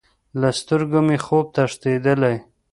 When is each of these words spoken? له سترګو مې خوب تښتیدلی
له 0.39 0.49
سترګو 0.59 0.99
مې 1.07 1.17
خوب 1.25 1.45
تښتیدلی 1.55 2.35